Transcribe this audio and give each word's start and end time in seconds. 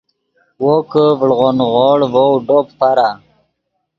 وو 0.63 0.73
کہ 0.91 1.03
ڤڑغو 1.19 1.49
نیغوڑ 1.57 1.99
ڤؤ 2.13 2.27
ڈوپ 2.47 2.67
فرا 2.77 3.09